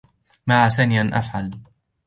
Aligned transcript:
ما 0.47 0.63
عساني 0.63 1.01
أن 1.01 1.13
أفعل؟ 1.13 1.51